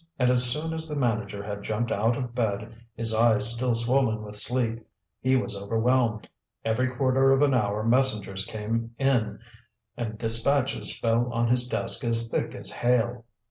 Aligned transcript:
And 0.17 0.31
as 0.31 0.43
soon 0.51 0.73
as 0.73 0.87
the 0.89 0.95
manager 0.95 1.43
had 1.43 1.61
jumped 1.61 1.91
out 1.91 2.17
of 2.17 2.33
bed, 2.33 2.73
his 2.95 3.13
eyes 3.13 3.47
still 3.55 3.75
swollen 3.75 4.23
with 4.23 4.35
sleep, 4.35 4.83
he 5.19 5.35
was 5.35 5.55
overwhelmed. 5.55 6.27
Every 6.65 6.87
quarter 6.89 7.31
of 7.31 7.43
an 7.43 7.53
hour 7.53 7.83
messengers 7.83 8.43
came 8.45 8.95
in, 8.97 9.37
and 9.95 10.17
dispatches 10.17 10.97
fell 10.97 11.31
on 11.31 11.49
his 11.49 11.67
desk 11.67 12.03
as 12.03 12.31
thick 12.31 12.55
as 12.55 12.71
hail. 12.71 13.25